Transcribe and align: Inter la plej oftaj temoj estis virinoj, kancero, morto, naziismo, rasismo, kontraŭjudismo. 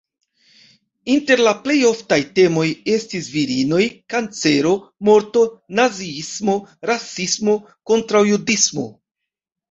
Inter 1.15 1.41
la 1.47 1.51
plej 1.65 1.73
oftaj 1.89 2.15
temoj 2.37 2.63
estis 2.93 3.27
virinoj, 3.33 3.81
kancero, 4.13 4.71
morto, 5.09 5.43
naziismo, 5.81 6.55
rasismo, 6.91 7.55
kontraŭjudismo. 7.93 8.87